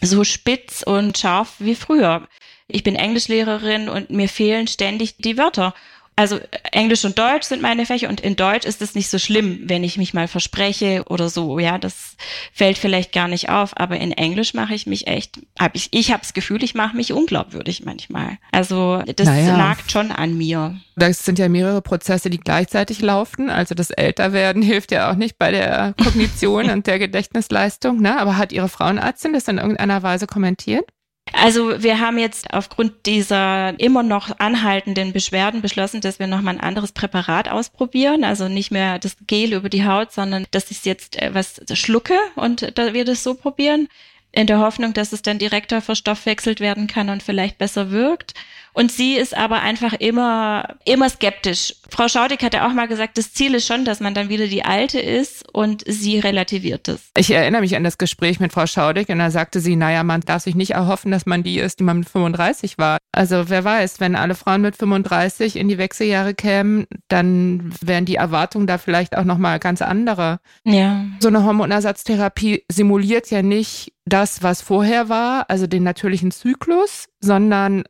[0.00, 2.28] so spitz und scharf wie früher.
[2.68, 5.74] Ich bin Englischlehrerin und mir fehlen ständig die Wörter.
[6.16, 6.38] Also
[6.70, 9.82] Englisch und Deutsch sind meine Fächer und in Deutsch ist es nicht so schlimm, wenn
[9.82, 11.58] ich mich mal verspreche oder so.
[11.58, 12.16] Ja, das
[12.52, 16.12] fällt vielleicht gar nicht auf, aber in Englisch mache ich mich echt, hab ich, ich
[16.12, 18.38] habe das Gefühl, ich mache mich unglaubwürdig manchmal.
[18.52, 19.56] Also das naja.
[19.56, 20.76] nagt schon an mir.
[20.94, 23.50] Das sind ja mehrere Prozesse, die gleichzeitig laufen.
[23.50, 28.00] Also das Älterwerden hilft ja auch nicht bei der Kognition und der Gedächtnisleistung.
[28.00, 28.20] Ne?
[28.20, 30.84] Aber hat Ihre Frauenärztin das in irgendeiner Weise kommentiert?
[31.32, 36.60] Also wir haben jetzt aufgrund dieser immer noch anhaltenden Beschwerden beschlossen, dass wir nochmal ein
[36.60, 38.24] anderes Präparat ausprobieren.
[38.24, 42.14] Also nicht mehr das Gel über die Haut, sondern dass ich jetzt äh, was schlucke
[42.36, 43.88] und da wir das so probieren.
[44.32, 48.34] In der Hoffnung, dass es dann direkter verstoffwechselt werden kann und vielleicht besser wirkt.
[48.74, 51.76] Und sie ist aber einfach immer, immer skeptisch.
[51.88, 54.64] Frau Schaudig hatte auch mal gesagt, das Ziel ist schon, dass man dann wieder die
[54.64, 57.00] Alte ist und sie relativiert es.
[57.16, 60.22] Ich erinnere mich an das Gespräch mit Frau Schaudig und da sagte sie, naja, man
[60.22, 62.98] darf sich nicht erhoffen, dass man die ist, die man mit 35 war.
[63.12, 68.16] Also wer weiß, wenn alle Frauen mit 35 in die Wechseljahre kämen, dann wären die
[68.16, 70.40] Erwartungen da vielleicht auch nochmal ganz andere.
[70.64, 71.04] Ja.
[71.20, 77.84] So eine Hormonersatztherapie simuliert ja nicht das, was vorher war, also den natürlichen Zyklus, sondern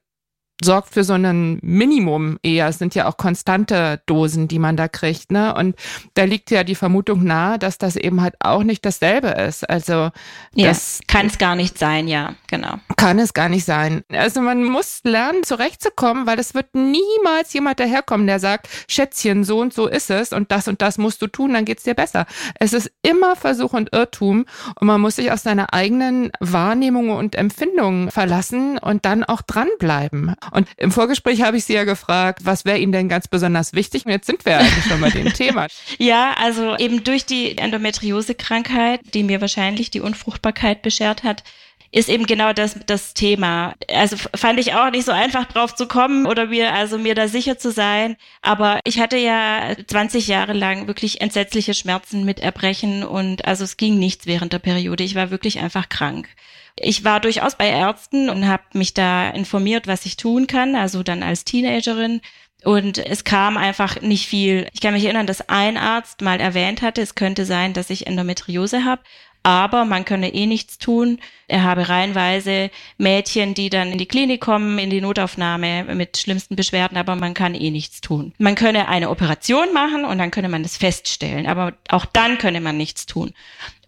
[0.64, 2.68] sorgt für so ein Minimum eher.
[2.68, 5.54] Es sind ja auch konstante Dosen, die man da kriegt, ne?
[5.54, 5.76] Und
[6.14, 9.68] da liegt ja die Vermutung nahe, dass das eben halt auch nicht dasselbe ist.
[9.68, 10.10] Also
[10.54, 12.74] ja, das kann es gar nicht sein, ja, genau.
[12.96, 14.02] Kann es gar nicht sein.
[14.10, 19.60] Also man muss lernen, zurechtzukommen, weil es wird niemals jemand daherkommen, der sagt, Schätzchen, so
[19.60, 22.26] und so ist es und das und das musst du tun, dann geht's dir besser.
[22.58, 24.46] Es ist immer Versuch und Irrtum
[24.80, 30.34] und man muss sich auf seine eigenen Wahrnehmungen und Empfindungen verlassen und dann auch dranbleiben.
[30.54, 34.06] Und im Vorgespräch habe ich Sie ja gefragt, was wäre Ihnen denn ganz besonders wichtig?
[34.06, 35.66] Und jetzt sind wir eigentlich schon bei dem Thema.
[35.98, 41.42] Ja, also eben durch die Endometriose-Krankheit, die mir wahrscheinlich die Unfruchtbarkeit beschert hat,
[41.90, 43.74] ist eben genau das, das Thema.
[43.88, 47.26] Also fand ich auch nicht so einfach drauf zu kommen oder mir, also mir da
[47.26, 48.16] sicher zu sein.
[48.40, 53.76] Aber ich hatte ja 20 Jahre lang wirklich entsetzliche Schmerzen mit Erbrechen und also es
[53.76, 55.02] ging nichts während der Periode.
[55.02, 56.28] Ich war wirklich einfach krank.
[56.76, 61.02] Ich war durchaus bei Ärzten und habe mich da informiert, was ich tun kann, also
[61.02, 62.20] dann als Teenagerin.
[62.64, 64.68] Und es kam einfach nicht viel.
[64.72, 68.06] Ich kann mich erinnern, dass ein Arzt mal erwähnt hatte, es könnte sein, dass ich
[68.06, 69.02] Endometriose habe
[69.44, 71.20] aber man könne eh nichts tun.
[71.48, 76.56] Er habe reihenweise Mädchen, die dann in die Klinik kommen, in die Notaufnahme mit schlimmsten
[76.56, 78.32] Beschwerden, aber man kann eh nichts tun.
[78.38, 82.62] Man könne eine Operation machen und dann könne man das feststellen, aber auch dann könne
[82.62, 83.34] man nichts tun.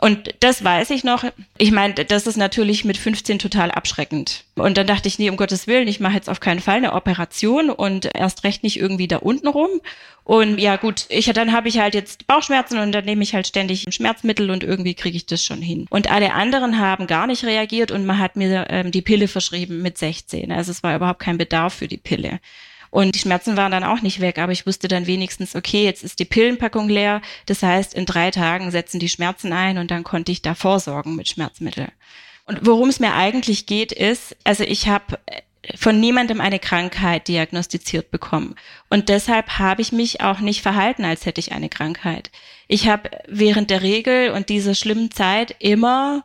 [0.00, 1.24] Und das weiß ich noch.
[1.56, 4.44] Ich meine, das ist natürlich mit 15 total abschreckend.
[4.54, 6.92] Und dann dachte ich, nee, um Gottes Willen, ich mache jetzt auf keinen Fall eine
[6.92, 9.80] Operation und erst recht nicht irgendwie da unten rum.
[10.24, 13.46] Und ja gut, ich dann habe ich halt jetzt Bauchschmerzen und dann nehme ich halt
[13.46, 15.86] ständig Schmerzmittel und irgendwie kriege ich das schon hin.
[15.88, 19.82] Und alle anderen haben gar nicht reagiert und man hat mir ähm, die Pille verschrieben
[19.82, 20.50] mit 16.
[20.50, 22.40] Also es war überhaupt kein Bedarf für die Pille.
[22.96, 26.02] Und die Schmerzen waren dann auch nicht weg, aber ich wusste dann wenigstens, okay, jetzt
[26.02, 27.20] ist die Pillenpackung leer.
[27.44, 31.14] Das heißt, in drei Tagen setzen die Schmerzen ein und dann konnte ich da vorsorgen
[31.14, 31.88] mit Schmerzmittel.
[32.46, 35.18] Und worum es mir eigentlich geht, ist, also ich habe
[35.74, 38.54] von niemandem eine Krankheit diagnostiziert bekommen.
[38.88, 42.30] Und deshalb habe ich mich auch nicht verhalten, als hätte ich eine Krankheit.
[42.66, 46.24] Ich habe während der Regel und dieser schlimmen Zeit immer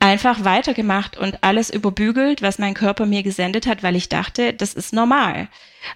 [0.00, 4.74] einfach weitergemacht und alles überbügelt, was mein Körper mir gesendet hat, weil ich dachte, das
[4.74, 5.48] ist normal.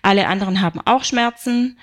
[0.03, 1.79] Alle anderen haben auch Schmerzen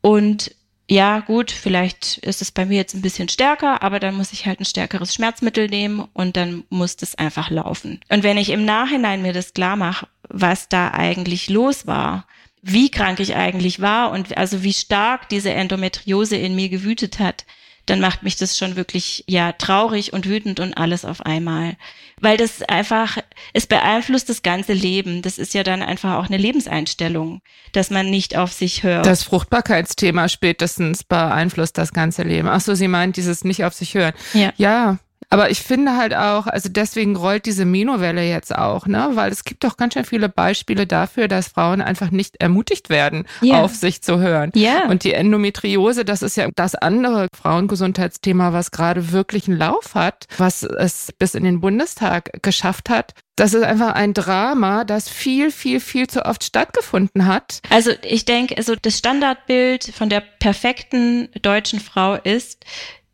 [0.00, 0.52] und
[0.90, 4.46] ja, gut, vielleicht ist es bei mir jetzt ein bisschen stärker, aber dann muss ich
[4.46, 8.00] halt ein stärkeres Schmerzmittel nehmen und dann muss das einfach laufen.
[8.08, 12.26] Und wenn ich im Nachhinein mir das klar mache, was da eigentlich los war,
[12.62, 17.44] wie krank ich eigentlich war und also wie stark diese Endometriose in mir gewütet hat,
[17.88, 21.76] dann macht mich das schon wirklich ja traurig und wütend und alles auf einmal.
[22.20, 23.18] Weil das einfach,
[23.52, 25.22] es beeinflusst das ganze Leben.
[25.22, 27.40] Das ist ja dann einfach auch eine Lebenseinstellung,
[27.72, 29.06] dass man nicht auf sich hört.
[29.06, 32.48] Das Fruchtbarkeitsthema spätestens beeinflusst das ganze Leben.
[32.48, 34.14] Ach so, Sie meint dieses nicht auf sich hören.
[34.34, 34.52] Ja.
[34.56, 34.98] Ja,
[35.30, 39.10] aber ich finde halt auch, also deswegen rollt diese Menowelle jetzt auch, ne?
[39.12, 43.26] Weil es gibt doch ganz schön viele Beispiele dafür, dass Frauen einfach nicht ermutigt werden,
[43.42, 43.62] ja.
[43.62, 44.50] auf sich zu hören.
[44.54, 44.88] Ja.
[44.88, 50.26] Und die Endometriose, das ist ja das andere Frauengesundheitsthema, was gerade wirklich einen Lauf hat,
[50.38, 53.12] was es bis in den Bundestag geschafft hat.
[53.36, 57.60] Das ist einfach ein Drama, das viel, viel, viel zu oft stattgefunden hat.
[57.70, 62.64] Also ich denke, also das Standardbild von der perfekten deutschen Frau ist,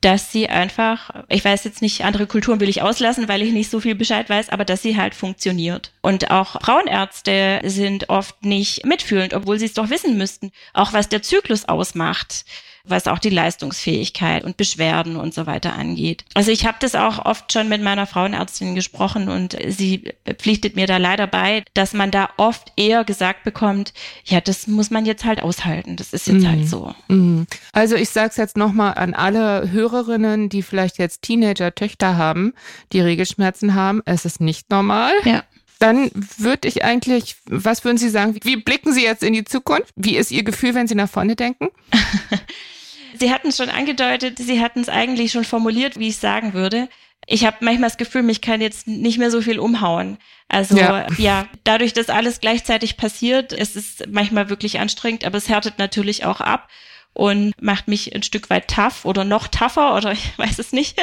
[0.05, 3.71] dass sie einfach, ich weiß jetzt nicht, andere Kulturen will ich auslassen, weil ich nicht
[3.71, 5.93] so viel Bescheid weiß, aber dass sie halt funktioniert.
[6.03, 11.09] Und auch Frauenärzte sind oft nicht mitfühlend, obwohl sie es doch wissen müssten, auch was
[11.09, 12.45] der Zyklus ausmacht.
[12.87, 16.25] Was auch die Leistungsfähigkeit und Beschwerden und so weiter angeht.
[16.35, 20.87] Also ich habe das auch oft schon mit meiner Frauenärztin gesprochen und sie pflichtet mir
[20.87, 23.95] da leider bei, dass man da oft eher gesagt bekommt,
[24.25, 25.97] ja, das muss man jetzt halt aushalten.
[25.97, 26.61] Das ist jetzt halt mhm.
[26.61, 26.95] halt so.
[27.09, 27.47] Mhm.
[27.73, 32.53] Also ich sage es jetzt nochmal an alle Hörerinnen, die vielleicht jetzt Teenager-Töchter haben,
[32.93, 34.03] die Regelschmerzen haben.
[34.05, 35.13] Es ist nicht normal.
[35.25, 35.43] Ja
[35.81, 39.93] dann würde ich eigentlich, was würden Sie sagen, wie blicken Sie jetzt in die Zukunft?
[39.97, 41.69] Wie ist Ihr Gefühl, wenn Sie nach vorne denken?
[43.19, 46.89] Sie hatten es schon angedeutet, Sie hatten es eigentlich schon formuliert, wie ich sagen würde.
[47.27, 50.19] Ich habe manchmal das Gefühl, mich kann jetzt nicht mehr so viel umhauen.
[50.49, 51.07] Also ja.
[51.17, 56.25] ja, dadurch, dass alles gleichzeitig passiert, es ist manchmal wirklich anstrengend, aber es härtet natürlich
[56.25, 56.69] auch ab
[57.15, 61.01] und macht mich ein Stück weit tough oder noch tougher oder ich weiß es nicht.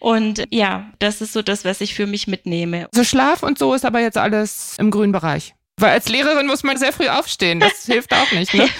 [0.00, 2.88] Und ja, das ist so das, was ich für mich mitnehme.
[2.92, 5.54] So Schlaf und so ist aber jetzt alles im grünen Bereich.
[5.78, 7.60] Weil als Lehrerin muss man sehr früh aufstehen.
[7.60, 8.68] Das hilft auch nicht, ne?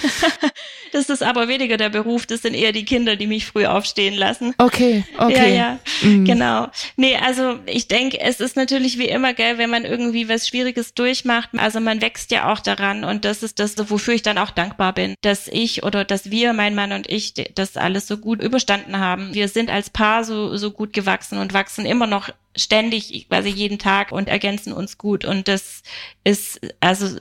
[0.91, 4.15] Das ist aber weniger der Beruf, das sind eher die Kinder, die mich früh aufstehen
[4.15, 4.53] lassen.
[4.57, 5.33] Okay, okay.
[5.33, 6.25] Ja, ja, mhm.
[6.25, 6.67] genau.
[6.95, 10.93] Nee, also ich denke, es ist natürlich wie immer, gell, wenn man irgendwie was Schwieriges
[10.93, 14.51] durchmacht, also man wächst ja auch daran und das ist das, wofür ich dann auch
[14.51, 18.41] dankbar bin, dass ich oder dass wir, mein Mann und ich, das alles so gut
[18.41, 19.33] überstanden haben.
[19.33, 23.79] Wir sind als Paar so, so gut gewachsen und wachsen immer noch ständig, quasi jeden
[23.79, 25.83] Tag und ergänzen uns gut und das
[26.23, 27.17] ist also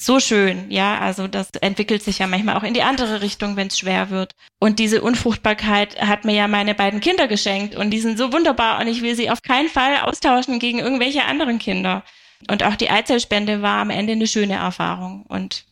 [0.00, 0.98] so schön, ja.
[0.98, 4.32] Also das entwickelt sich ja manchmal auch in die andere Richtung, wenn es schwer wird.
[4.58, 8.80] Und diese Unfruchtbarkeit hat mir ja meine beiden Kinder geschenkt und die sind so wunderbar
[8.80, 12.02] und ich will sie auf keinen Fall austauschen gegen irgendwelche anderen Kinder.
[12.50, 15.66] Und auch die Eizellspende war am Ende eine schöne Erfahrung und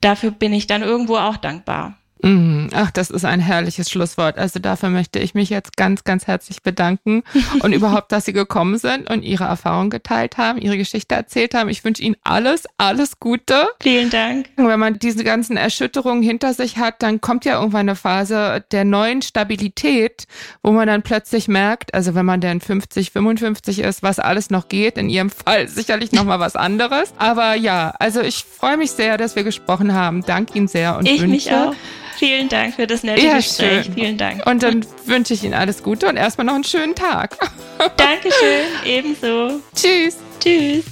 [0.00, 1.98] dafür bin ich dann irgendwo auch dankbar.
[2.22, 2.70] Mhm.
[2.72, 4.38] Ach, das ist ein herrliches Schlusswort.
[4.38, 7.22] Also dafür möchte ich mich jetzt ganz, ganz herzlich bedanken
[7.60, 11.68] und überhaupt, dass Sie gekommen sind und Ihre Erfahrungen geteilt haben, Ihre Geschichte erzählt haben.
[11.68, 13.68] Ich wünsche Ihnen alles, alles Gute.
[13.80, 14.48] Vielen Dank.
[14.56, 18.84] Wenn man diese ganzen Erschütterungen hinter sich hat, dann kommt ja irgendwann eine Phase der
[18.84, 20.26] neuen Stabilität,
[20.62, 24.68] wo man dann plötzlich merkt, also wenn man dann 50, 55 ist, was alles noch
[24.68, 24.98] geht.
[24.98, 27.12] In Ihrem Fall sicherlich nochmal was anderes.
[27.18, 30.22] Aber ja, also ich freue mich sehr, dass wir gesprochen haben.
[30.26, 31.74] Danke Ihnen sehr und ich wünsche mich auch.
[32.18, 33.84] Vielen Dank für das nette ja, Gespräch.
[33.84, 33.94] Schön.
[33.94, 34.46] Vielen Dank.
[34.46, 37.36] Und dann wünsche ich Ihnen alles Gute und erstmal noch einen schönen Tag.
[37.96, 39.60] Dankeschön, ebenso.
[39.74, 40.16] Tschüss.
[40.40, 40.84] Tschüss.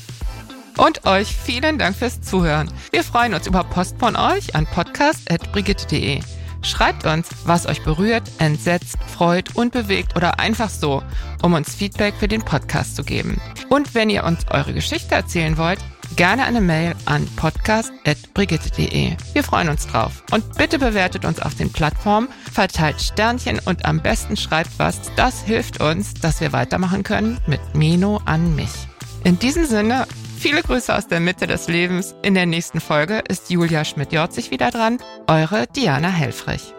[0.76, 2.70] Und euch vielen Dank fürs Zuhören.
[2.90, 6.20] Wir freuen uns über Post von euch an podcast.brigitte.de.
[6.62, 11.02] Schreibt uns, was euch berührt, entsetzt, freut und bewegt oder einfach so,
[11.42, 13.40] um uns Feedback für den Podcast zu geben.
[13.68, 15.78] Und wenn ihr uns eure Geschichte erzählen wollt,
[16.16, 19.12] gerne eine Mail an podcast.brigitte.de.
[19.32, 20.22] Wir freuen uns drauf.
[20.30, 25.00] Und bitte bewertet uns auf den Plattformen, verteilt Sternchen und am besten schreibt was.
[25.16, 28.70] Das hilft uns, dass wir weitermachen können mit Meno an mich.
[29.24, 30.06] In diesem Sinne,
[30.38, 32.14] viele Grüße aus der Mitte des Lebens.
[32.22, 34.98] In der nächsten Folge ist Julia Schmidt-Jorzig wieder dran.
[35.26, 36.74] Eure Diana Helfrich.